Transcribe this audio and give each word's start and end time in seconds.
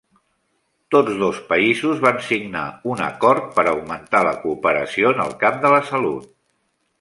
Tots 0.93 1.17
dos 1.23 1.41
països 1.51 2.01
van 2.05 2.17
signar 2.27 2.63
un 2.93 3.03
acord 3.09 3.51
per 3.59 3.67
augmentar 3.73 4.23
la 4.29 4.33
cooperació 4.47 5.13
en 5.13 5.23
el 5.29 5.37
camp 5.45 5.61
de 5.67 5.73
la 5.77 5.85
salut. 5.93 6.35